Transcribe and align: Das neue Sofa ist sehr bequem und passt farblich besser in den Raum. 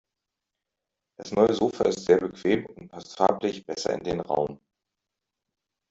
Das 1.19 1.31
neue 1.31 1.53
Sofa 1.53 1.83
ist 1.85 2.05
sehr 2.05 2.17
bequem 2.19 2.65
und 2.65 2.87
passt 2.87 3.15
farblich 3.15 3.63
besser 3.67 3.93
in 3.93 4.03
den 4.03 4.19
Raum. 4.19 4.59